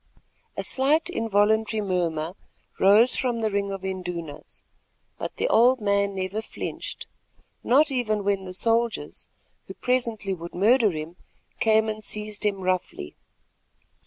[*] 0.01 0.01
Sir 0.01 0.13
Theophilus 0.13 0.31
Shepstone's. 0.33 0.57
A 0.57 0.63
slight 0.65 1.09
involuntary 1.11 1.81
murmur 1.81 2.33
rose 2.79 3.15
from 3.17 3.41
the 3.41 3.51
ring 3.51 3.71
of 3.71 3.83
indunas, 3.85 4.63
but 5.19 5.35
the 5.35 5.47
old 5.47 5.79
man 5.79 6.15
never 6.15 6.41
flinched, 6.41 7.05
not 7.63 7.91
even 7.91 8.23
when 8.23 8.45
the 8.45 8.51
soldiers, 8.53 9.27
who 9.67 9.75
presently 9.75 10.33
would 10.33 10.55
murder 10.55 10.89
him, 10.89 11.17
came 11.59 11.87
and 11.87 12.03
seized 12.03 12.47
him 12.47 12.61
roughly. 12.61 13.15